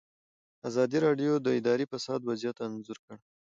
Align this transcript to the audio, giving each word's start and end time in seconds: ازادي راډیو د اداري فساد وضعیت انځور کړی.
ازادي 0.69 0.97
راډیو 1.05 1.31
د 1.41 1.47
اداري 1.59 1.85
فساد 1.91 2.19
وضعیت 2.29 2.57
انځور 2.65 2.97
کړی. 3.05 3.19